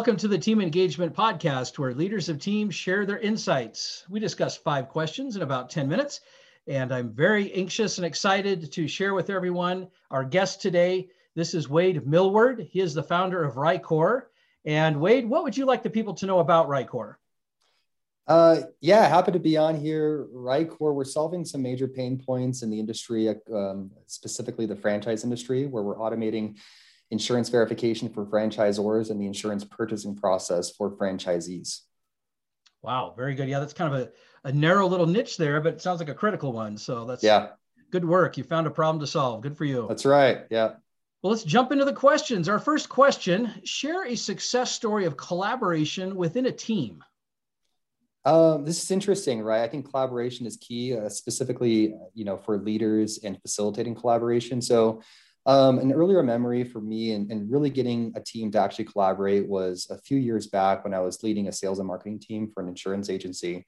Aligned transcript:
Welcome 0.00 0.16
to 0.16 0.28
the 0.28 0.38
Team 0.38 0.62
Engagement 0.62 1.14
Podcast, 1.14 1.78
where 1.78 1.92
leaders 1.92 2.30
of 2.30 2.38
teams 2.38 2.74
share 2.74 3.04
their 3.04 3.18
insights. 3.18 4.06
We 4.08 4.18
discuss 4.18 4.56
five 4.56 4.88
questions 4.88 5.36
in 5.36 5.42
about 5.42 5.68
10 5.68 5.86
minutes, 5.90 6.22
and 6.66 6.90
I'm 6.90 7.12
very 7.12 7.52
anxious 7.52 7.98
and 7.98 8.06
excited 8.06 8.72
to 8.72 8.88
share 8.88 9.12
with 9.12 9.28
everyone 9.28 9.88
our 10.10 10.24
guest 10.24 10.62
today. 10.62 11.10
This 11.34 11.52
is 11.52 11.68
Wade 11.68 12.06
Millward. 12.06 12.66
He 12.70 12.80
is 12.80 12.94
the 12.94 13.02
founder 13.02 13.44
of 13.44 13.56
Rikor. 13.56 14.22
And 14.64 14.98
Wade, 14.98 15.28
what 15.28 15.44
would 15.44 15.54
you 15.54 15.66
like 15.66 15.82
the 15.82 15.90
people 15.90 16.14
to 16.14 16.24
know 16.24 16.38
about 16.38 16.66
Rikor? 16.66 17.16
Uh, 18.26 18.62
yeah, 18.80 19.06
happy 19.06 19.32
to 19.32 19.38
be 19.38 19.58
on 19.58 19.76
here. 19.76 20.26
Rikor, 20.32 20.94
we're 20.94 21.04
solving 21.04 21.44
some 21.44 21.60
major 21.60 21.86
pain 21.86 22.16
points 22.16 22.62
in 22.62 22.70
the 22.70 22.80
industry, 22.80 23.28
um, 23.52 23.90
specifically 24.06 24.64
the 24.64 24.76
franchise 24.76 25.24
industry, 25.24 25.66
where 25.66 25.82
we're 25.82 25.98
automating 25.98 26.56
insurance 27.10 27.48
verification 27.48 28.08
for 28.08 28.24
franchisors 28.26 29.10
and 29.10 29.20
the 29.20 29.26
insurance 29.26 29.64
purchasing 29.64 30.14
process 30.14 30.70
for 30.70 30.96
franchisees. 30.96 31.80
Wow, 32.82 33.14
very 33.16 33.34
good. 33.34 33.48
Yeah, 33.48 33.60
that's 33.60 33.72
kind 33.72 33.94
of 33.94 34.00
a, 34.00 34.48
a 34.48 34.52
narrow 34.52 34.86
little 34.86 35.06
niche 35.06 35.36
there, 35.36 35.60
but 35.60 35.74
it 35.74 35.82
sounds 35.82 36.00
like 36.00 36.08
a 36.08 36.14
critical 36.14 36.52
one. 36.52 36.78
So 36.78 37.04
that's 37.04 37.22
yeah, 37.22 37.48
good 37.90 38.04
work. 38.04 38.38
You 38.38 38.44
found 38.44 38.66
a 38.66 38.70
problem 38.70 39.00
to 39.00 39.06
solve. 39.06 39.42
Good 39.42 39.56
for 39.56 39.64
you. 39.64 39.86
That's 39.88 40.06
right. 40.06 40.42
Yeah. 40.50 40.74
Well, 41.22 41.32
let's 41.32 41.44
jump 41.44 41.70
into 41.70 41.84
the 41.84 41.92
questions. 41.92 42.48
Our 42.48 42.58
first 42.58 42.88
question 42.88 43.52
share 43.64 44.06
a 44.06 44.16
success 44.16 44.72
story 44.72 45.04
of 45.04 45.18
collaboration 45.18 46.16
within 46.16 46.46
a 46.46 46.52
team. 46.52 47.04
Um, 48.24 48.64
this 48.64 48.82
is 48.82 48.90
interesting, 48.90 49.42
right? 49.42 49.62
I 49.62 49.68
think 49.68 49.90
collaboration 49.90 50.46
is 50.46 50.56
key, 50.56 50.96
uh, 50.96 51.08
specifically, 51.08 51.94
you 52.14 52.24
know, 52.24 52.36
for 52.36 52.58
leaders 52.58 53.18
and 53.24 53.40
facilitating 53.40 53.94
collaboration. 53.94 54.62
So, 54.62 55.02
um, 55.46 55.78
an 55.78 55.92
earlier 55.92 56.22
memory 56.22 56.64
for 56.64 56.80
me 56.80 57.12
and, 57.12 57.30
and, 57.30 57.50
really 57.50 57.70
getting 57.70 58.12
a 58.14 58.20
team 58.20 58.50
to 58.50 58.60
actually 58.60 58.84
collaborate 58.84 59.48
was 59.48 59.86
a 59.90 59.96
few 59.96 60.18
years 60.18 60.46
back 60.46 60.84
when 60.84 60.92
I 60.92 61.00
was 61.00 61.22
leading 61.22 61.48
a 61.48 61.52
sales 61.52 61.78
and 61.78 61.88
marketing 61.88 62.20
team 62.20 62.50
for 62.52 62.62
an 62.62 62.68
insurance 62.68 63.08
agency. 63.08 63.64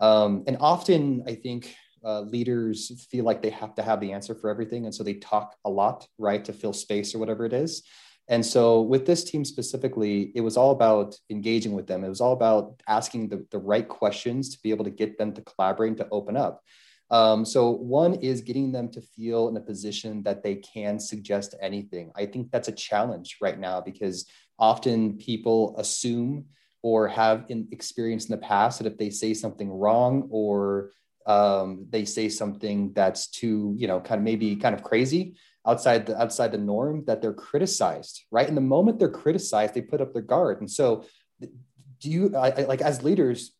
Um, 0.00 0.44
and 0.46 0.58
often 0.60 1.24
I 1.26 1.34
think 1.34 1.74
uh, 2.04 2.20
leaders 2.20 3.06
feel 3.10 3.24
like 3.24 3.40
they 3.40 3.50
have 3.50 3.74
to 3.76 3.82
have 3.82 4.00
the 4.00 4.12
answer 4.12 4.34
for 4.34 4.50
everything. 4.50 4.84
And 4.84 4.94
so 4.94 5.02
they 5.02 5.14
talk 5.14 5.56
a 5.64 5.70
lot, 5.70 6.06
right, 6.18 6.44
to 6.44 6.52
fill 6.52 6.74
space 6.74 7.14
or 7.14 7.18
whatever 7.18 7.46
it 7.46 7.54
is. 7.54 7.82
And 8.28 8.44
so 8.44 8.82
with 8.82 9.06
this 9.06 9.24
team 9.24 9.44
specifically, 9.44 10.32
it 10.34 10.40
was 10.40 10.56
all 10.56 10.70
about 10.70 11.16
engaging 11.30 11.72
with 11.72 11.86
them. 11.86 12.04
It 12.04 12.08
was 12.08 12.20
all 12.20 12.32
about 12.32 12.82
asking 12.88 13.28
the, 13.28 13.46
the 13.50 13.58
right 13.58 13.86
questions 13.86 14.50
to 14.50 14.62
be 14.62 14.70
able 14.70 14.84
to 14.84 14.90
get 14.90 15.18
them 15.18 15.32
to 15.34 15.42
collaborate 15.42 15.90
and 15.90 15.98
to 15.98 16.08
open 16.10 16.36
up. 16.36 16.62
Um, 17.10 17.44
so 17.44 17.70
one 17.70 18.14
is 18.14 18.40
getting 18.40 18.72
them 18.72 18.88
to 18.90 19.00
feel 19.00 19.48
in 19.48 19.56
a 19.56 19.60
position 19.60 20.22
that 20.22 20.42
they 20.42 20.56
can 20.56 20.98
suggest 20.98 21.54
anything. 21.60 22.10
I 22.16 22.26
think 22.26 22.50
that's 22.50 22.68
a 22.68 22.72
challenge 22.72 23.36
right 23.40 23.58
now 23.58 23.80
because 23.80 24.26
often 24.58 25.18
people 25.18 25.74
assume 25.78 26.46
or 26.82 27.08
have 27.08 27.44
in 27.48 27.68
experience 27.72 28.26
in 28.26 28.32
the 28.32 28.46
past 28.46 28.78
that 28.78 28.86
if 28.86 28.98
they 28.98 29.10
say 29.10 29.32
something 29.34 29.70
wrong 29.70 30.28
or 30.30 30.90
um, 31.26 31.86
they 31.88 32.04
say 32.04 32.28
something 32.28 32.92
that's 32.92 33.28
too, 33.28 33.74
you 33.78 33.86
know, 33.86 34.00
kind 34.00 34.18
of 34.18 34.24
maybe 34.24 34.56
kind 34.56 34.74
of 34.74 34.82
crazy 34.82 35.36
outside 35.66 36.06
the 36.06 36.20
outside 36.20 36.52
the 36.52 36.58
norm, 36.58 37.04
that 37.06 37.22
they're 37.22 37.32
criticized, 37.32 38.24
right? 38.30 38.46
And 38.46 38.56
the 38.56 38.60
moment 38.60 38.98
they're 38.98 39.08
criticized, 39.08 39.74
they 39.74 39.80
put 39.80 40.00
up 40.00 40.12
their 40.12 40.22
guard. 40.22 40.60
And 40.60 40.70
so, 40.70 41.04
do 41.40 42.10
you 42.10 42.36
I, 42.36 42.50
I, 42.50 42.64
like 42.64 42.82
as 42.82 43.02
leaders? 43.02 43.52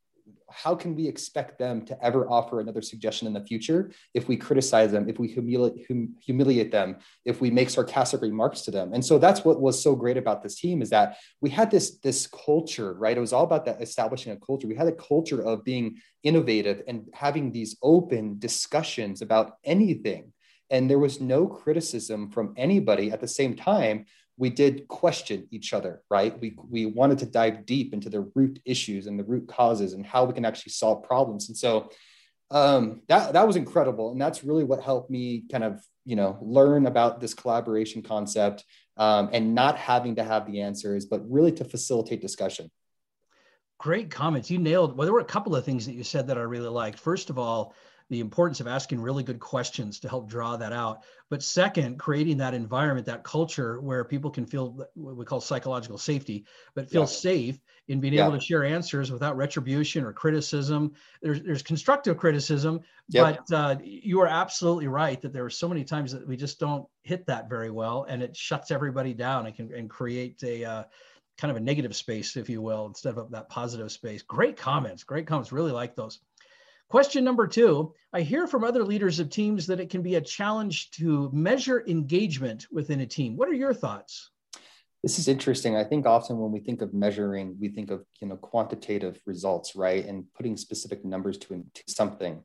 How 0.55 0.75
can 0.75 0.95
we 0.95 1.09
expect 1.09 1.59
them 1.59 1.85
to 1.87 2.05
ever 2.05 2.31
offer 2.31 2.61
another 2.61 2.81
suggestion 2.81 3.27
in 3.27 3.35
the 3.35 3.45
future 3.45 3.91
if 4.15 4.29
we 4.29 4.37
criticize 4.37 4.93
them, 4.93 5.09
if 5.09 5.19
we 5.19 5.27
humiliate, 5.29 5.87
hum, 5.89 6.15
humiliate 6.21 6.71
them, 6.71 6.97
if 7.25 7.41
we 7.41 7.51
make 7.51 7.69
sarcastic 7.69 8.23
remarks 8.23 8.61
to 8.63 8.71
them? 8.71 8.93
And 8.95 9.05
so 9.05 9.19
that's 9.19 9.45
what 9.45 9.61
was 9.61 9.83
so 9.83 9.97
great 9.97 10.17
about 10.17 10.43
this 10.43 10.55
team 10.55 10.81
is 10.81 10.91
that 10.91 11.17
we 11.41 11.51
had 11.51 11.71
this, 11.71 11.99
this 11.99 12.29
culture, 12.29 12.95
right? 12.95 13.17
It 13.17 13.21
was 13.21 13.33
all 13.33 13.45
about 13.45 13.65
that 13.65 13.83
establishing 13.83 14.33
a 14.33 14.37
culture. 14.37 14.69
We 14.69 14.77
had 14.77 14.87
a 14.87 14.93
culture 14.93 15.43
of 15.43 15.65
being 15.65 15.97
innovative 16.23 16.83
and 16.87 17.09
having 17.13 17.51
these 17.51 17.77
open 17.83 18.39
discussions 18.39 19.23
about 19.23 19.55
anything. 19.65 20.33
And 20.71 20.89
there 20.89 20.99
was 20.99 21.21
no 21.21 21.47
criticism 21.47 22.31
from 22.31 22.55
anybody 22.57 23.11
at 23.11 23.21
the 23.21 23.29
same 23.29 23.55
time 23.55 24.07
we 24.37 24.51
did 24.51 24.89
question 24.89 25.47
each 25.51 25.73
other, 25.73 26.03
right? 26.11 26.39
We, 26.41 26.57
we 26.69 26.87
wanted 26.87 27.19
to 27.19 27.27
dive 27.27 27.67
deep 27.67 27.95
into 27.95 28.11
the 28.11 28.29
root 28.35 28.61
issues 28.65 29.07
and 29.07 29.19
the 29.19 29.25
root 29.25 29.47
causes 29.47 29.93
and 29.93 30.05
how 30.05 30.25
we 30.25 30.35
can 30.35 30.45
actually 30.45 30.73
solve 30.73 31.05
problems. 31.05 31.49
And 31.49 31.57
so 31.57 31.91
um, 32.51 33.03
that, 33.09 33.33
that 33.35 33.47
was 33.47 33.57
incredible. 33.57 34.11
And 34.11 34.21
that's 34.21 34.45
really 34.45 34.65
what 34.65 34.83
helped 34.83 35.11
me 35.11 35.45
kind 35.51 35.65
of, 35.65 35.81
you 36.05 36.17
know, 36.17 36.39
learn 36.43 36.87
about 36.87 37.21
this 37.21 37.33
collaboration 37.33 38.03
concept 38.03 38.65
um, 38.97 39.31
and 39.33 39.55
not 39.55 39.79
having 39.79 40.17
to 40.17 40.25
have 40.25 40.51
the 40.51 40.61
answers, 40.61 41.07
but 41.07 41.29
really 41.31 41.53
to 41.53 41.65
facilitate 41.65 42.21
discussion. 42.21 42.71
Great 43.79 44.11
comments. 44.11 44.51
You 44.51 44.59
nailed, 44.59 44.97
well, 44.97 45.07
there 45.07 45.15
were 45.15 45.21
a 45.21 45.25
couple 45.25 45.55
of 45.55 45.65
things 45.65 45.87
that 45.87 45.95
you 45.95 46.05
said 46.05 46.27
that 46.27 46.39
I 46.39 46.43
really 46.43 46.69
liked. 46.69 46.99
First 46.99 47.31
of 47.31 47.39
all, 47.39 47.75
the 48.15 48.21
importance 48.21 48.61
of 48.61 48.69
asking 48.69 49.01
really 49.01 49.25
good 49.25 49.41
questions 49.41 49.99
to 49.99 50.09
help 50.09 50.29
draw 50.29 50.57
that 50.57 50.73
out. 50.73 51.03
But 51.31 51.43
second, 51.43 51.99
creating 51.99 52.37
that 52.37 52.55
environment, 52.55 53.07
that 53.07 53.25
culture 53.25 53.81
where 53.81 54.05
people 54.05 54.31
can 54.31 54.47
feel 54.47 54.87
what 54.95 55.17
we 55.17 55.25
call 55.25 55.41
psychological 55.41 55.99
safety, 55.99 56.45
but 56.77 56.89
feel 56.89 57.03
yeah. 57.03 57.07
safe 57.07 57.59
in 57.89 57.99
being 57.99 58.13
yeah. 58.15 58.29
able 58.29 58.39
to 58.39 58.45
share 58.45 58.65
answers 58.65 59.11
without 59.11 59.37
retribution 59.37 60.05
or 60.05 60.13
criticism. 60.13 60.93
There's 61.23 61.43
there's 61.43 61.65
constructive 61.65 62.17
criticism, 62.17 62.83
yep. 63.09 63.41
but 63.49 63.57
uh, 63.57 63.77
you 63.83 64.21
are 64.21 64.29
absolutely 64.29 64.87
right 64.87 65.21
that 65.21 65.33
there 65.33 65.45
are 65.45 65.51
so 65.51 65.69
many 65.69 65.83
times 65.83 66.13
that 66.13 66.25
we 66.25 66.37
just 66.37 66.61
don't 66.61 66.87
hit 67.03 67.27
that 67.27 67.49
very 67.49 67.73
well, 67.73 68.07
and 68.09 68.23
it 68.23 68.37
shuts 68.37 68.71
everybody 68.71 69.13
down 69.13 69.47
and 69.47 69.57
can 69.57 69.75
and 69.75 69.91
create 69.91 70.41
a 70.45 70.65
uh, 70.65 70.85
kind 71.37 71.51
of 71.51 71.57
a 71.57 71.61
negative 71.61 71.97
space, 71.97 72.37
if 72.37 72.49
you 72.49 72.63
will, 72.63 72.87
instead 72.87 73.19
of 73.19 73.33
that 73.33 73.49
positive 73.49 73.91
space. 73.91 74.23
Great 74.23 74.57
comments, 74.57 75.03
great 75.03 75.27
comments. 75.27 75.51
Really 75.51 75.73
like 75.73 75.97
those. 75.97 76.21
Question 76.95 77.25
number 77.25 77.49
two 77.49 77.93
I 78.13 78.21
hear 78.21 78.47
from 78.47 78.63
other 78.63 78.85
leaders 78.85 79.19
of 79.19 79.29
teams 79.29 79.67
that 79.67 79.81
it 79.81 79.91
can 79.91 80.01
be 80.01 80.15
a 80.15 80.21
challenge 80.21 80.93
to 80.93 81.29
measure 81.33 81.85
engagement 81.89 82.69
within 82.71 83.01
a 83.01 83.07
team. 83.07 83.37
What 83.37 83.49
are 83.49 83.53
your 83.53 83.75
thoughts? 83.75 84.31
This 85.03 85.19
is 85.19 85.27
interesting. 85.27 85.75
I 85.75 85.83
think 85.83 86.07
often 86.07 86.39
when 86.39 86.53
we 86.53 86.61
think 86.61 86.83
of 86.83 86.95
measuring, 86.95 87.57
we 87.61 87.69
think 87.71 87.91
of 87.91 88.05
you 88.21 88.29
know 88.29 88.37
quantitative 88.37 89.21
results, 89.27 89.75
right, 89.75 90.07
and 90.07 90.27
putting 90.37 90.57
specific 90.57 91.05
numbers 91.05 91.37
to, 91.39 91.65
to 91.75 91.83
something. 91.89 92.45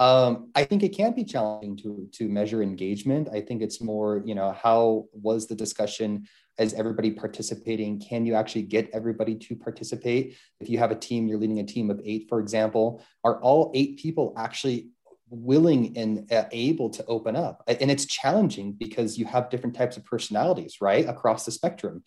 Um, 0.00 0.50
I 0.54 0.64
think 0.64 0.82
it 0.82 0.96
can 0.96 1.12
be 1.12 1.24
challenging 1.24 1.76
to 1.82 2.08
to 2.12 2.28
measure 2.28 2.62
engagement. 2.62 3.28
I 3.30 3.42
think 3.42 3.60
it's 3.60 3.82
more, 3.82 4.22
you 4.24 4.34
know, 4.34 4.50
how 4.50 5.04
was 5.12 5.46
the 5.46 5.54
discussion? 5.54 6.26
Is 6.58 6.72
everybody 6.72 7.10
participating? 7.10 8.00
Can 8.00 8.24
you 8.24 8.34
actually 8.34 8.62
get 8.62 8.88
everybody 8.94 9.34
to 9.34 9.56
participate? 9.56 10.36
If 10.58 10.70
you 10.70 10.78
have 10.78 10.90
a 10.90 10.94
team, 10.94 11.28
you're 11.28 11.38
leading 11.38 11.60
a 11.60 11.64
team 11.64 11.90
of 11.90 12.00
eight, 12.02 12.26
for 12.30 12.40
example, 12.40 13.04
are 13.24 13.40
all 13.42 13.72
eight 13.74 13.98
people 13.98 14.32
actually 14.38 14.88
willing 15.28 15.96
and 15.98 16.32
uh, 16.32 16.46
able 16.50 16.88
to 16.90 17.04
open 17.04 17.36
up? 17.36 17.62
And 17.66 17.90
it's 17.90 18.06
challenging 18.06 18.72
because 18.72 19.18
you 19.18 19.26
have 19.26 19.50
different 19.50 19.76
types 19.76 19.98
of 19.98 20.04
personalities, 20.06 20.78
right, 20.80 21.06
across 21.06 21.44
the 21.44 21.52
spectrum. 21.52 22.02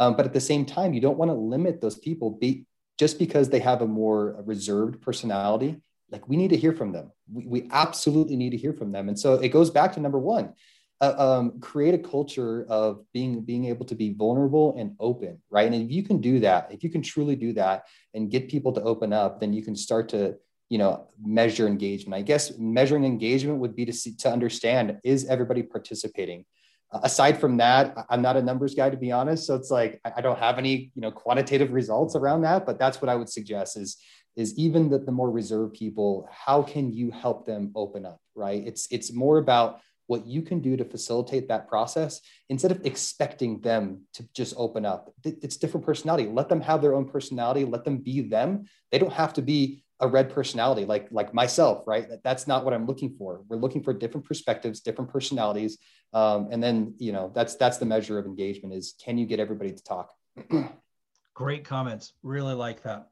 Um, 0.00 0.16
but 0.16 0.26
at 0.26 0.32
the 0.32 0.40
same 0.40 0.66
time, 0.66 0.94
you 0.94 1.00
don't 1.00 1.16
want 1.16 1.30
to 1.30 1.36
limit 1.54 1.80
those 1.80 1.98
people 1.98 2.30
be, 2.32 2.66
just 2.98 3.20
because 3.20 3.50
they 3.50 3.60
have 3.60 3.82
a 3.82 3.86
more 3.86 4.42
reserved 4.44 5.00
personality 5.00 5.80
like 6.10 6.28
we 6.28 6.36
need 6.36 6.50
to 6.50 6.56
hear 6.56 6.72
from 6.72 6.92
them. 6.92 7.10
We, 7.32 7.46
we 7.46 7.68
absolutely 7.72 8.36
need 8.36 8.50
to 8.50 8.56
hear 8.56 8.72
from 8.72 8.92
them. 8.92 9.08
And 9.08 9.18
so 9.18 9.34
it 9.34 9.48
goes 9.48 9.70
back 9.70 9.92
to 9.94 10.00
number 10.00 10.18
one 10.18 10.54
uh, 11.00 11.14
um, 11.18 11.60
create 11.60 11.94
a 11.94 11.98
culture 11.98 12.64
of 12.68 13.04
being 13.12 13.42
being 13.42 13.66
able 13.66 13.84
to 13.86 13.94
be 13.94 14.14
vulnerable 14.14 14.74
and 14.78 14.94
open 14.98 15.40
right? 15.50 15.70
And 15.70 15.74
if 15.74 15.90
you 15.90 16.02
can 16.02 16.20
do 16.20 16.40
that 16.40 16.68
if 16.70 16.82
you 16.82 16.90
can 16.90 17.02
truly 17.02 17.36
do 17.36 17.52
that 17.54 17.84
and 18.14 18.30
get 18.30 18.48
people 18.48 18.72
to 18.72 18.82
open 18.82 19.12
up 19.12 19.40
then 19.40 19.52
you 19.52 19.62
can 19.62 19.76
start 19.76 20.08
to 20.10 20.36
you 20.68 20.78
know 20.78 21.08
measure 21.22 21.66
engagement. 21.66 22.18
I 22.18 22.22
guess 22.22 22.56
measuring 22.58 23.04
engagement 23.04 23.58
would 23.58 23.76
be 23.76 23.84
to 23.84 23.92
see 23.92 24.14
to 24.16 24.30
understand 24.30 24.98
is 25.04 25.26
everybody 25.26 25.62
participating? 25.62 26.44
Uh, 26.92 27.00
aside 27.02 27.40
from 27.40 27.56
that 27.56 27.96
i'm 28.10 28.22
not 28.22 28.36
a 28.36 28.42
numbers 28.42 28.74
guy 28.74 28.88
to 28.88 28.96
be 28.96 29.12
honest. 29.12 29.46
So 29.46 29.54
it's 29.54 29.70
like 29.70 30.00
i 30.04 30.20
don't 30.20 30.38
have 30.38 30.56
any 30.56 30.92
you 30.94 31.02
know 31.02 31.10
quantitative 31.10 31.72
results 31.72 32.16
around 32.16 32.42
that 32.42 32.64
but 32.64 32.78
that's 32.78 33.02
what 33.02 33.08
i 33.10 33.14
would 33.14 33.28
suggest 33.28 33.76
is 33.76 33.98
is 34.36 34.56
even 34.58 34.90
the, 34.90 34.98
the 34.98 35.12
more 35.12 35.30
reserved 35.30 35.74
people 35.74 36.28
how 36.30 36.62
can 36.62 36.92
you 36.92 37.10
help 37.10 37.46
them 37.46 37.72
open 37.74 38.04
up 38.04 38.20
right? 38.36 38.62
It's 38.64 38.86
it's 38.90 39.12
more 39.12 39.38
about 39.38 39.80
what 40.06 40.24
you 40.24 40.40
can 40.40 40.60
do 40.60 40.76
to 40.76 40.84
facilitate 40.84 41.48
that 41.48 41.66
process 41.66 42.20
instead 42.48 42.70
of 42.70 42.86
expecting 42.86 43.60
them 43.60 44.02
to 44.14 44.24
just 44.34 44.54
open 44.56 44.86
up. 44.86 45.12
It's 45.24 45.56
different 45.56 45.84
personality. 45.84 46.28
Let 46.28 46.48
them 46.48 46.60
have 46.60 46.80
their 46.80 46.94
own 46.94 47.08
personality. 47.08 47.64
Let 47.64 47.84
them 47.84 47.98
be 47.98 48.20
them. 48.20 48.66
They 48.92 49.00
don't 49.00 49.12
have 49.12 49.32
to 49.34 49.42
be 49.42 49.82
a 49.98 50.06
red 50.06 50.28
personality 50.28 50.84
like 50.84 51.08
like 51.10 51.32
myself 51.32 51.84
right? 51.86 52.06
That's 52.22 52.46
not 52.46 52.66
what 52.66 52.74
i'm 52.74 52.86
looking 52.86 53.16
for. 53.16 53.42
We're 53.48 53.56
looking 53.56 53.82
for 53.82 53.94
different 53.94 54.26
perspectives 54.26 54.80
different 54.80 55.10
personalities. 55.10 55.78
Um, 56.12 56.48
and 56.50 56.62
then 56.62 56.94
you 56.98 57.12
know 57.12 57.32
that's 57.34 57.56
that's 57.56 57.78
the 57.78 57.86
measure 57.86 58.18
of 58.18 58.26
engagement 58.26 58.74
is 58.74 58.94
can 59.02 59.16
you 59.16 59.24
get 59.24 59.40
everybody 59.40 59.72
to 59.72 59.82
talk? 59.82 60.10
Great 61.34 61.64
comments. 61.64 62.12
Really 62.22 62.54
like 62.54 62.82
that 62.82 63.08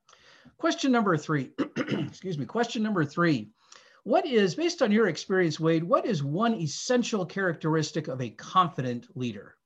Question 0.58 0.92
number 0.92 1.16
three, 1.16 1.50
excuse 1.76 2.38
me, 2.38 2.46
question 2.46 2.82
number 2.82 3.04
three. 3.04 3.50
What 4.04 4.26
is, 4.26 4.54
based 4.54 4.82
on 4.82 4.92
your 4.92 5.08
experience, 5.08 5.58
Wade, 5.58 5.82
what 5.82 6.04
is 6.04 6.22
one 6.22 6.54
essential 6.54 7.24
characteristic 7.24 8.08
of 8.08 8.20
a 8.20 8.30
confident 8.30 9.06
leader? 9.14 9.56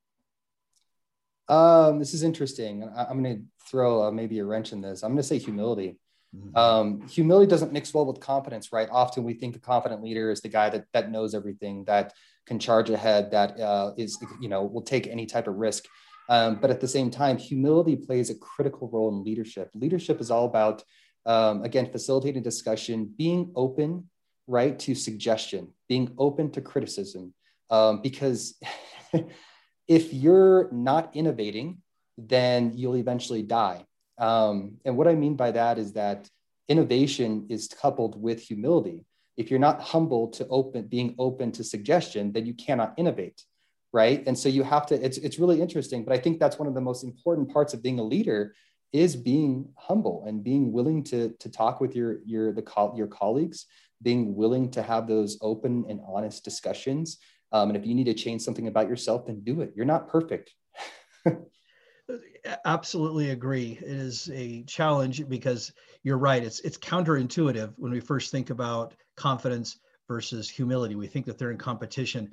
Um, 1.48 1.98
this 1.98 2.14
is 2.14 2.22
interesting. 2.22 2.84
I, 2.84 3.10
am 3.10 3.22
going 3.22 3.36
to 3.38 3.42
throw 3.68 4.04
uh, 4.04 4.10
maybe 4.10 4.38
a 4.38 4.44
wrench 4.44 4.72
in 4.72 4.80
this. 4.80 5.02
I'm 5.02 5.10
going 5.10 5.22
to 5.22 5.22
say 5.22 5.38
humility. 5.38 5.98
Mm-hmm. 6.36 6.56
Um, 6.56 7.08
humility 7.08 7.48
doesn't 7.48 7.72
mix 7.72 7.94
well 7.94 8.04
with 8.04 8.20
confidence, 8.20 8.72
right? 8.72 8.88
Often 8.90 9.24
we 9.24 9.34
think 9.34 9.56
a 9.56 9.60
confident 9.60 10.02
leader 10.02 10.30
is 10.30 10.40
the 10.40 10.48
guy 10.48 10.68
that 10.68 10.84
that 10.92 11.10
knows 11.10 11.34
everything, 11.34 11.84
that 11.84 12.12
can 12.46 12.58
charge 12.58 12.90
ahead, 12.90 13.30
that 13.30 13.58
uh, 13.58 13.92
is 13.96 14.18
you 14.40 14.50
know 14.50 14.62
will 14.62 14.82
take 14.82 15.06
any 15.06 15.24
type 15.24 15.48
of 15.48 15.56
risk. 15.56 15.86
Um, 16.28 16.56
but 16.56 16.70
at 16.70 16.80
the 16.80 16.88
same 16.88 17.10
time, 17.10 17.38
humility 17.38 17.96
plays 17.96 18.30
a 18.30 18.34
critical 18.34 18.88
role 18.90 19.08
in 19.08 19.24
leadership. 19.24 19.70
Leadership 19.74 20.20
is 20.20 20.30
all 20.30 20.44
about 20.44 20.84
um, 21.26 21.62
again 21.62 21.90
facilitating 21.90 22.42
discussion, 22.42 23.12
being 23.16 23.52
open, 23.54 24.08
right, 24.46 24.78
to 24.80 24.94
suggestion, 24.94 25.68
being 25.88 26.12
open 26.18 26.50
to 26.52 26.60
criticism, 26.60 27.34
um, 27.70 28.00
because 28.02 28.58
if 29.88 30.12
you're 30.12 30.70
not 30.72 31.14
innovating, 31.14 31.78
then 32.16 32.72
you'll 32.74 32.96
eventually 32.96 33.42
die. 33.42 33.84
Um, 34.18 34.78
and 34.84 34.96
what 34.96 35.08
I 35.08 35.14
mean 35.14 35.36
by 35.36 35.52
that 35.52 35.78
is 35.78 35.92
that 35.92 36.28
innovation 36.68 37.46
is 37.48 37.68
coupled 37.68 38.20
with 38.20 38.40
humility. 38.42 39.04
If 39.36 39.50
you're 39.50 39.60
not 39.60 39.80
humble 39.80 40.28
to 40.32 40.46
open, 40.48 40.88
being 40.88 41.14
open 41.18 41.52
to 41.52 41.64
suggestion, 41.64 42.32
then 42.32 42.44
you 42.44 42.54
cannot 42.54 42.94
innovate, 42.96 43.42
right? 43.92 44.22
And 44.26 44.38
so 44.38 44.48
you 44.48 44.62
have 44.62 44.86
to. 44.86 44.94
It's 44.94 45.18
it's 45.18 45.38
really 45.38 45.60
interesting, 45.60 46.04
but 46.04 46.14
I 46.14 46.18
think 46.18 46.38
that's 46.38 46.58
one 46.58 46.68
of 46.68 46.74
the 46.74 46.80
most 46.80 47.04
important 47.04 47.52
parts 47.52 47.74
of 47.74 47.82
being 47.82 47.98
a 47.98 48.02
leader 48.04 48.54
is 48.92 49.16
being 49.16 49.68
humble 49.76 50.24
and 50.26 50.42
being 50.42 50.72
willing 50.72 51.04
to 51.04 51.34
to 51.40 51.50
talk 51.50 51.80
with 51.80 51.94
your 51.94 52.18
your 52.24 52.52
the 52.52 52.92
your 52.96 53.06
colleagues, 53.06 53.66
being 54.02 54.34
willing 54.34 54.70
to 54.72 54.82
have 54.82 55.06
those 55.06 55.38
open 55.40 55.84
and 55.88 56.00
honest 56.06 56.44
discussions. 56.44 57.18
Um, 57.50 57.70
and 57.70 57.76
if 57.76 57.86
you 57.86 57.94
need 57.94 58.04
to 58.04 58.14
change 58.14 58.42
something 58.42 58.68
about 58.68 58.88
yourself, 58.88 59.26
then 59.26 59.40
do 59.40 59.62
it. 59.62 59.72
You're 59.74 59.86
not 59.86 60.08
perfect. 60.08 60.52
absolutely 62.64 63.30
agree. 63.30 63.78
It 63.80 63.88
is 63.88 64.30
a 64.32 64.62
challenge 64.64 65.28
because 65.28 65.72
you're 66.02 66.18
right. 66.18 66.42
It's 66.42 66.60
it's 66.60 66.78
counterintuitive 66.78 67.74
when 67.76 67.92
we 67.92 68.00
first 68.00 68.30
think 68.30 68.50
about 68.50 68.94
confidence 69.16 69.78
versus 70.06 70.48
humility. 70.48 70.94
We 70.94 71.06
think 71.06 71.26
that 71.26 71.38
they're 71.38 71.50
in 71.50 71.58
competition. 71.58 72.32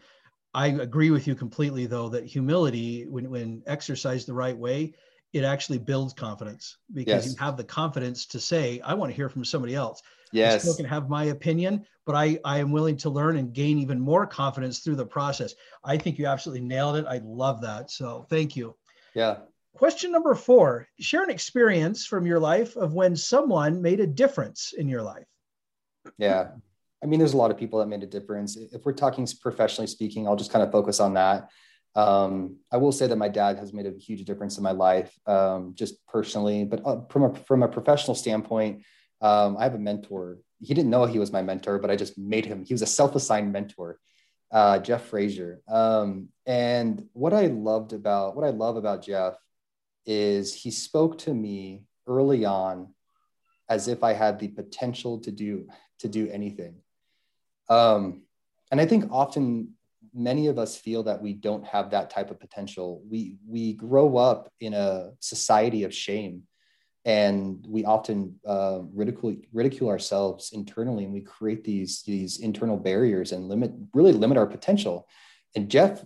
I 0.56 0.68
agree 0.68 1.12
with 1.12 1.28
you 1.28 1.36
completely, 1.36 1.86
though, 1.86 2.08
that 2.10 2.26
humility, 2.26 3.06
when 3.08 3.30
when 3.30 3.62
exercised 3.68 4.26
the 4.26 4.34
right 4.34 4.58
way, 4.58 4.94
it 5.34 5.44
actually 5.44 5.80
builds 5.80 6.14
confidence 6.14 6.78
because 6.94 7.26
yes. 7.26 7.34
you 7.34 7.38
have 7.38 7.58
the 7.58 7.64
confidence 7.66 8.26
to 8.28 8.40
say, 8.40 8.80
"I 8.80 8.94
want 8.94 9.12
to 9.12 9.16
hear 9.16 9.28
from 9.28 9.44
somebody 9.44 9.76
else." 9.76 10.02
Yes, 10.32 10.56
I 10.56 10.58
still 10.60 10.76
can 10.76 10.86
have 10.86 11.10
my 11.10 11.26
opinion, 11.26 11.86
but 12.06 12.16
I 12.16 12.40
I 12.46 12.60
am 12.60 12.72
willing 12.72 12.96
to 12.98 13.10
learn 13.10 13.36
and 13.36 13.54
gain 13.54 13.78
even 13.80 14.00
more 14.00 14.26
confidence 14.26 14.80
through 14.80 14.96
the 14.96 15.06
process. 15.06 15.54
I 15.84 15.98
think 15.98 16.18
you 16.18 16.26
absolutely 16.26 16.66
nailed 16.66 16.96
it. 16.96 17.06
I 17.06 17.20
love 17.26 17.60
that. 17.62 17.92
So 17.92 18.26
thank 18.30 18.56
you. 18.56 18.78
Yeah. 19.14 19.40
Question 19.76 20.14
number 20.14 20.36
four 20.36 20.88
share 21.02 21.24
an 21.24 21.30
experience 21.30 22.06
from 22.06 22.26
your 22.26 22.40
life 22.40 22.78
of 22.78 22.94
when 22.94 23.18
someone 23.18 23.82
made 23.82 24.00
a 24.00 24.08
difference 24.08 24.72
in 24.72 24.88
your 24.88 25.02
life. 25.02 25.28
Yeah. 26.18 26.52
I 27.04 27.08
mean, 27.08 27.20
there's 27.20 27.34
a 27.34 27.38
lot 27.38 27.52
of 27.52 27.58
people 27.58 27.80
that 27.80 27.88
made 27.88 28.04
a 28.04 28.08
difference. 28.08 28.56
If 28.58 28.86
we're 28.86 28.94
talking 28.94 29.28
professionally 29.42 29.88
speaking, 29.88 30.28
I'll 30.28 30.36
just 30.36 30.52
kind 30.52 30.64
of 30.64 30.72
focus 30.72 31.00
on 31.00 31.14
that. 31.14 31.50
Um, 31.96 32.58
I 32.72 32.78
will 32.78 32.92
say 32.92 33.08
that 33.08 33.16
my 33.16 33.30
dad 33.30 33.58
has 33.58 33.74
made 33.74 33.86
a 33.86 33.92
huge 33.92 34.26
difference 34.26 34.58
in 34.58 34.64
my 34.64 34.72
life, 34.72 35.18
um, 35.28 35.74
just 35.76 36.06
personally. 36.08 36.66
But 36.66 36.86
uh, 36.86 37.02
from 37.10 37.24
a 37.24 37.36
from 37.36 37.64
a 37.64 37.68
professional 37.68 38.16
standpoint, 38.16 38.84
um, 39.22 39.56
I 39.58 39.64
have 39.64 39.76
a 39.76 39.80
mentor. 39.80 40.40
He 40.62 40.74
didn't 40.74 40.90
know 40.90 41.06
he 41.06 41.20
was 41.20 41.32
my 41.32 41.42
mentor, 41.42 41.80
but 41.80 41.90
I 41.90 41.96
just 41.96 42.18
made 42.18 42.46
him. 42.46 42.66
He 42.66 42.74
was 42.74 42.82
a 42.82 42.88
self-assigned 42.88 43.52
mentor, 43.52 44.00
uh, 44.52 44.80
Jeff 44.80 45.06
Frazier. 45.06 45.62
Um, 45.68 46.30
and 46.46 47.08
what 47.14 47.34
I 47.34 47.48
loved 47.48 47.94
about 47.94 48.36
what 48.36 48.46
I 48.46 48.50
love 48.50 48.76
about 48.76 49.04
Jeff 49.04 49.36
is 50.06 50.54
he 50.54 50.72
spoke 50.72 51.18
to 51.20 51.34
me 51.34 51.86
early 52.08 52.46
on 52.46 52.94
as 53.70 53.88
if 53.88 54.04
I 54.04 54.14
had 54.14 54.40
the 54.40 54.50
potential 54.50 55.20
to 55.22 55.32
do 55.32 55.68
to 56.00 56.10
do 56.10 56.30
anything. 56.30 56.76
Um, 57.70 58.24
and 58.72 58.82
I 58.82 58.86
think 58.86 59.12
often 59.12 59.74
many 60.14 60.48
of 60.48 60.58
us 60.58 60.78
feel 60.78 61.04
that 61.04 61.22
we 61.22 61.34
don't 61.34 61.66
have 61.66 61.92
that 61.92 62.10
type 62.10 62.32
of 62.32 62.40
potential. 62.40 63.04
We 63.10 63.38
we 63.48 63.74
grow 63.74 64.18
up 64.18 64.52
in 64.60 64.74
a 64.74 65.12
society 65.20 65.84
of 65.84 65.94
shame, 65.94 66.44
and 67.04 67.66
we 67.68 67.86
often 67.86 68.40
uh, 68.48 68.80
ridicule 68.94 69.36
ridicule 69.54 69.90
ourselves 69.90 70.52
internally, 70.54 71.04
and 71.04 71.14
we 71.14 71.22
create 71.22 71.64
these 71.64 72.02
these 72.04 72.40
internal 72.40 72.78
barriers 72.78 73.32
and 73.32 73.50
limit 73.50 73.72
really 73.94 74.14
limit 74.14 74.38
our 74.38 74.48
potential. 74.48 75.08
And 75.56 75.70
Jeff 75.70 76.04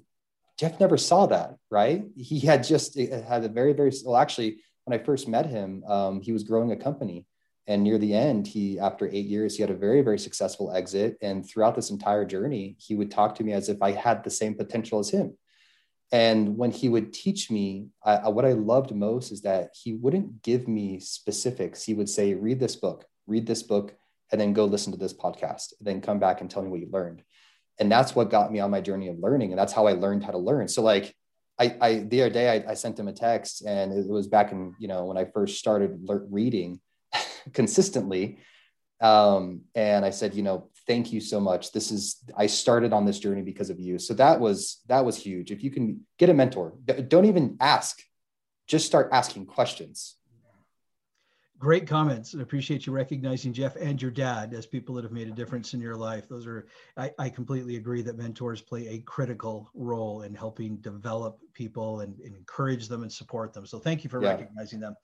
Jeff 0.59 0.77
never 0.81 0.97
saw 0.97 1.25
that, 1.27 1.55
right? 1.71 2.03
He 2.17 2.41
had 2.41 2.65
just 2.65 2.99
had 2.99 3.45
a 3.45 3.47
very, 3.47 3.71
very, 3.71 3.93
well, 4.03 4.17
actually, 4.17 4.59
when 4.83 4.99
I 4.99 5.01
first 5.01 5.25
met 5.25 5.45
him, 5.45 5.85
um, 5.87 6.19
he 6.19 6.33
was 6.33 6.43
growing 6.43 6.73
a 6.73 6.75
company. 6.75 7.25
And 7.69 7.83
near 7.83 7.97
the 7.97 8.13
end, 8.13 8.47
he, 8.47 8.79
after 8.79 9.07
eight 9.07 9.27
years, 9.27 9.55
he 9.55 9.61
had 9.61 9.69
a 9.69 9.75
very, 9.75 10.01
very 10.01 10.19
successful 10.19 10.73
exit. 10.73 11.17
And 11.21 11.47
throughout 11.47 11.75
this 11.75 11.91
entire 11.91 12.25
journey, 12.25 12.75
he 12.79 12.95
would 12.95 13.11
talk 13.11 13.35
to 13.35 13.43
me 13.43 13.53
as 13.53 13.69
if 13.69 13.81
I 13.81 13.91
had 13.91 14.23
the 14.23 14.29
same 14.29 14.55
potential 14.55 14.99
as 14.99 15.09
him. 15.09 15.37
And 16.11 16.57
when 16.57 16.71
he 16.71 16.89
would 16.89 17.13
teach 17.13 17.49
me, 17.49 17.89
I, 18.03 18.27
what 18.27 18.43
I 18.43 18.53
loved 18.53 18.93
most 18.93 19.31
is 19.31 19.43
that 19.43 19.69
he 19.81 19.93
wouldn't 19.93 20.41
give 20.41 20.67
me 20.67 20.99
specifics. 20.99 21.83
He 21.83 21.93
would 21.93 22.09
say, 22.09 22.33
read 22.33 22.59
this 22.59 22.75
book, 22.75 23.05
read 23.27 23.47
this 23.47 23.63
book, 23.63 23.95
and 24.31 24.41
then 24.41 24.51
go 24.51 24.65
listen 24.65 24.91
to 24.91 24.99
this 24.99 25.13
podcast, 25.13 25.73
then 25.79 26.01
come 26.01 26.19
back 26.19 26.41
and 26.41 26.49
tell 26.49 26.63
me 26.63 26.69
what 26.69 26.81
you 26.81 26.89
learned 26.91 27.23
and 27.79 27.91
that's 27.91 28.13
what 28.13 28.29
got 28.29 28.51
me 28.51 28.59
on 28.59 28.69
my 28.69 28.81
journey 28.81 29.07
of 29.07 29.17
learning 29.19 29.51
and 29.51 29.59
that's 29.59 29.73
how 29.73 29.87
i 29.87 29.93
learned 29.93 30.23
how 30.23 30.31
to 30.31 30.37
learn 30.37 30.67
so 30.67 30.81
like 30.81 31.15
i, 31.57 31.75
I 31.81 31.93
the 31.99 32.21
other 32.21 32.29
day 32.29 32.49
I, 32.49 32.71
I 32.71 32.73
sent 32.73 32.99
him 32.99 33.07
a 33.07 33.13
text 33.13 33.65
and 33.65 33.91
it 33.93 34.07
was 34.07 34.27
back 34.27 34.51
in 34.51 34.75
you 34.79 34.87
know 34.87 35.05
when 35.05 35.17
i 35.17 35.25
first 35.25 35.57
started 35.57 35.97
reading 36.29 36.79
consistently 37.53 38.39
um, 39.01 39.61
and 39.75 40.03
i 40.05 40.09
said 40.09 40.33
you 40.33 40.43
know 40.43 40.69
thank 40.87 41.11
you 41.11 41.21
so 41.21 41.39
much 41.39 41.71
this 41.71 41.91
is 41.91 42.23
i 42.37 42.45
started 42.45 42.93
on 42.93 43.05
this 43.05 43.19
journey 43.19 43.41
because 43.41 43.69
of 43.69 43.79
you 43.79 43.97
so 43.99 44.13
that 44.13 44.39
was 44.39 44.81
that 44.87 45.03
was 45.03 45.17
huge 45.17 45.51
if 45.51 45.63
you 45.63 45.71
can 45.71 46.01
get 46.17 46.29
a 46.29 46.33
mentor 46.33 46.73
don't 47.07 47.25
even 47.25 47.57
ask 47.59 48.01
just 48.67 48.85
start 48.85 49.09
asking 49.11 49.45
questions 49.45 50.15
Great 51.59 51.85
comments 51.85 52.31
and 52.31 52.41
appreciate 52.41 52.85
you 52.85 52.93
recognizing 52.93 53.51
Jeff 53.51 53.75
and 53.75 54.01
your 54.01 54.11
dad 54.11 54.53
as 54.53 54.65
people 54.65 54.95
that 54.95 55.03
have 55.03 55.11
made 55.11 55.27
a 55.27 55.31
difference 55.31 55.73
in 55.73 55.81
your 55.81 55.97
life. 55.97 56.29
Those 56.29 56.47
are, 56.47 56.67
I, 56.95 57.11
I 57.19 57.27
completely 57.27 57.75
agree 57.75 58.01
that 58.01 58.17
mentors 58.17 58.61
play 58.61 58.87
a 58.87 58.99
critical 58.99 59.69
role 59.73 60.21
in 60.21 60.33
helping 60.33 60.77
develop 60.77 61.37
people 61.53 61.99
and, 61.99 62.17
and 62.21 62.33
encourage 62.33 62.87
them 62.87 63.01
and 63.01 63.11
support 63.11 63.53
them. 63.53 63.65
So 63.65 63.77
thank 63.77 64.05
you 64.05 64.09
for 64.09 64.23
yeah. 64.23 64.29
recognizing 64.29 64.79
them. 64.79 64.95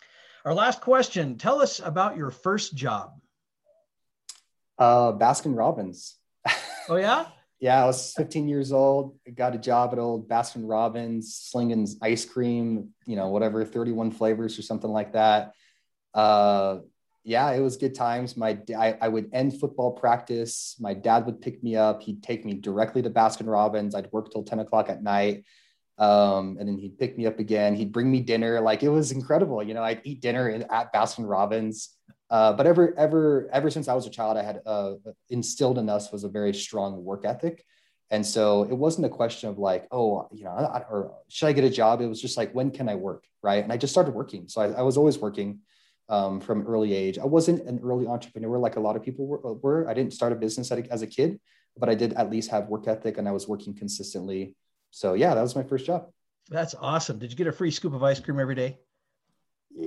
Our 0.46 0.54
last 0.54 0.82
question 0.82 1.38
tell 1.38 1.62
us 1.62 1.80
about 1.84 2.18
your 2.18 2.32
first 2.32 2.76
job. 2.76 3.12
Uh, 4.78 5.12
Baskin 5.14 5.58
Robbins. 5.58 6.16
Oh, 6.88 6.98
yeah? 6.98 7.26
yeah, 7.60 7.84
I 7.84 7.86
was 7.86 8.14
15 8.14 8.48
years 8.48 8.72
old. 8.72 9.18
got 9.34 9.56
a 9.56 9.58
job 9.58 9.92
at 9.92 10.00
old 10.00 10.30
Baskin 10.30 10.70
Robbins, 10.70 11.36
slinging 11.36 11.88
ice 12.02 12.26
cream, 12.26 12.90
you 13.06 13.16
know, 13.16 13.30
whatever, 13.30 13.66
31 13.66 14.12
flavors 14.12 14.60
or 14.60 14.62
something 14.62 14.92
like 14.92 15.14
that 15.14 15.54
uh, 16.16 16.80
yeah, 17.24 17.52
it 17.52 17.60
was 17.60 17.78
good 17.78 17.94
times. 17.94 18.38
My 18.38 18.58
I, 18.76 18.98
I 19.02 19.08
would 19.08 19.30
end 19.34 19.60
football 19.60 19.92
practice. 19.92 20.76
My 20.80 20.94
dad 20.94 21.26
would 21.26 21.42
pick 21.42 21.62
me 21.64 21.76
up. 21.76 22.02
He'd 22.02 22.24
take 22.24 22.46
me 22.46 22.54
directly 22.54 23.02
to 23.02 23.10
Baskin 23.10 23.48
Robbins. 23.48 23.94
I'd 23.94 24.12
work 24.12 24.32
till 24.32 24.44
10 24.44 24.60
o'clock 24.60 24.90
at 24.90 25.04
night. 25.04 25.44
Um, 25.98 26.58
and 26.60 26.68
then 26.68 26.78
he'd 26.78 27.00
pick 27.00 27.18
me 27.18 27.26
up 27.26 27.40
again. 27.40 27.76
He'd 27.76 27.92
bring 27.92 28.12
me 28.12 28.20
dinner. 28.20 28.60
Like 28.60 28.84
it 28.84 28.90
was 28.90 29.12
incredible. 29.12 29.64
You 29.64 29.74
know, 29.74 29.84
I'd 29.84 30.02
eat 30.04 30.22
dinner 30.22 30.50
in, 30.50 30.64
at 30.64 30.94
Baskin 30.94 31.28
Robbins. 31.28 31.96
Uh, 32.30 32.54
but 32.54 32.66
ever, 32.66 32.98
ever, 32.98 33.50
ever 33.54 33.70
since 33.70 33.88
I 33.88 33.94
was 33.94 34.08
a 34.08 34.10
child, 34.10 34.38
I 34.38 34.44
had 34.44 34.62
uh, 34.66 34.94
instilled 35.30 35.78
in 35.78 35.90
us 35.90 36.12
was 36.12 36.24
a 36.24 36.30
very 36.30 36.54
strong 36.54 37.04
work 37.04 37.24
ethic. 37.24 37.64
And 38.12 38.26
so 38.26 38.64
it 38.64 38.74
wasn't 38.74 39.06
a 39.06 39.10
question 39.10 39.50
of 39.50 39.58
like, 39.58 39.88
oh, 39.92 40.28
you 40.32 40.44
know, 40.44 40.52
I, 40.52 40.80
or 40.90 41.16
should 41.28 41.48
I 41.48 41.54
get 41.54 41.64
a 41.64 41.70
job? 41.70 42.02
It 42.02 42.08
was 42.08 42.22
just 42.22 42.38
like, 42.38 42.54
when 42.54 42.72
can 42.72 42.90
I 42.90 42.96
work? 42.96 43.26
Right. 43.42 43.64
And 43.64 43.72
I 43.72 43.78
just 43.78 43.94
started 43.94 44.14
working. 44.14 44.48
So 44.48 44.62
I, 44.62 44.72
I 44.72 44.82
was 44.82 44.98
always 44.98 45.18
working 45.18 45.60
um, 46.10 46.40
from 46.40 46.68
early 46.68 46.94
age. 46.94 47.18
I 47.18 47.26
wasn't 47.26 47.68
an 47.68 47.80
early 47.84 48.06
entrepreneur 48.06 48.58
like 48.58 48.76
a 48.76 48.80
lot 48.80 48.96
of 48.96 49.04
people 49.04 49.26
were. 49.28 49.54
were. 49.54 49.90
I 49.90 49.94
didn't 49.94 50.14
start 50.14 50.34
a 50.34 50.36
business 50.36 50.72
a, 50.72 50.84
as 50.92 51.02
a 51.02 51.08
kid, 51.08 51.40
but 51.78 51.90
I 51.90 51.96
did 51.96 52.14
at 52.14 52.30
least 52.30 52.52
have 52.52 52.68
work 52.68 52.88
ethic 52.88 53.18
and 53.18 53.28
I 53.28 53.32
was 53.32 53.48
working 53.48 53.76
consistently. 53.76 54.56
So 54.96 55.14
yeah, 55.14 55.36
that 55.36 55.42
was 55.42 55.58
my 55.58 55.64
first 55.64 55.86
job. 55.86 56.08
That's 56.50 56.74
awesome. 56.74 57.20
Did 57.20 57.30
you 57.30 57.36
get 57.36 57.48
a 57.48 57.52
free 57.52 57.70
scoop 57.70 57.94
of 57.94 58.02
ice 58.02 58.22
cream 58.22 58.40
every 58.40 58.56
day? 58.56 58.80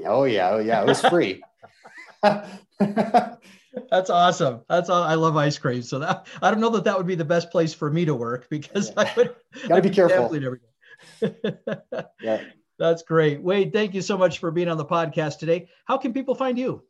Oh 0.04 0.24
yeah, 0.24 0.50
oh 0.50 0.58
yeah, 0.58 0.82
it 0.82 0.86
was 0.86 1.00
free. 1.00 1.42
That's 2.22 4.10
awesome. 4.10 4.60
That's 4.68 4.90
all. 4.90 5.02
I 5.02 5.14
love 5.14 5.34
ice 5.34 5.56
cream. 5.56 5.80
So 5.80 6.00
that 6.00 6.26
I 6.42 6.50
don't 6.50 6.60
know 6.60 6.68
that 6.70 6.84
that 6.84 6.98
would 6.98 7.06
be 7.06 7.14
the 7.14 7.24
best 7.24 7.50
place 7.50 7.72
for 7.72 7.90
me 7.90 8.04
to 8.04 8.14
work 8.14 8.50
because 8.50 8.90
yeah. 8.90 9.00
I 9.02 9.12
would. 9.16 9.34
Gotta 9.66 9.80
be 9.80 9.88
careful. 9.88 10.30
yeah. 12.20 12.42
That's 12.78 13.02
great. 13.02 13.40
Wade, 13.40 13.72
thank 13.72 13.94
you 13.94 14.02
so 14.02 14.18
much 14.18 14.40
for 14.40 14.50
being 14.50 14.68
on 14.68 14.76
the 14.76 14.84
podcast 14.84 15.38
today. 15.38 15.68
How 15.86 15.96
can 15.96 16.12
people 16.12 16.34
find 16.34 16.58
you? 16.58 16.84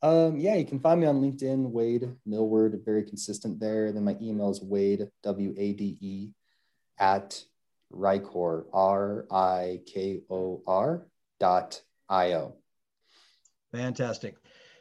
Um, 0.00 0.36
yeah, 0.36 0.54
you 0.54 0.64
can 0.64 0.78
find 0.78 1.00
me 1.00 1.08
on 1.08 1.20
LinkedIn, 1.20 1.70
Wade 1.70 2.08
Millward, 2.24 2.80
very 2.84 3.02
consistent 3.02 3.58
there. 3.58 3.90
Then 3.90 4.04
my 4.04 4.16
email 4.22 4.50
is 4.50 4.62
Wade, 4.62 5.08
W 5.24 5.54
A 5.58 5.72
D 5.72 5.98
E, 6.00 6.30
at 6.98 7.44
Rikor, 7.92 8.64
R 8.72 9.26
I 9.30 9.82
K 9.86 10.22
O 10.30 10.62
R 10.66 11.06
dot 11.38 11.82
I 12.08 12.32
O. 12.34 12.54
Fantastic. 13.72 14.36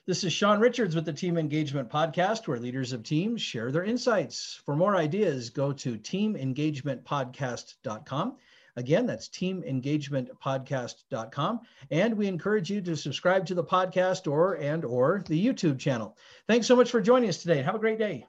This 0.08 0.24
is 0.24 0.34
Sean 0.34 0.60
Richards 0.60 0.96
with 0.96 1.06
the 1.06 1.13
Team 1.13 1.38
Engagement 1.38 1.88
Podcast, 1.89 2.48
where 2.48 2.58
leaders 2.60 2.91
of 2.91 3.03
teams 3.03 3.39
share 3.41 3.72
their 3.72 3.84
insights. 3.84 4.60
For 4.65 4.75
more 4.75 4.96
ideas, 4.96 5.51
go 5.51 5.72
to 5.74 5.98
teamengagementpodcast.com. 5.98 8.38
Again, 8.75 9.06
that's 9.06 9.30
teamengagementpodcast.com. 9.30 11.60
And 11.91 12.18
we 12.18 12.27
encourage 12.27 12.70
you 12.70 12.82
to 12.82 12.98
subscribe 12.98 13.46
to 13.46 13.53
the 13.53 13.63
podcast 13.63 14.32
or 14.32 14.56
and 14.56 14.84
or 14.84 15.24
the 15.27 15.46
YouTube 15.46 15.77
channel. 15.77 16.18
Thanks 16.48 16.65
so 16.68 16.75
much 16.75 16.89
for 16.89 17.01
joining 17.01 17.30
us 17.30 17.38
today. 17.38 17.62
Have 17.62 17.75
a 17.75 17.80
great 17.80 18.00
day. 18.00 18.25